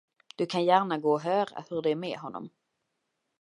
[0.35, 2.49] Du kan gärna gå och höra, hur det är med honom.